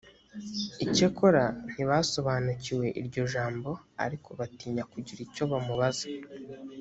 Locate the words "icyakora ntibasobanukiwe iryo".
0.85-3.23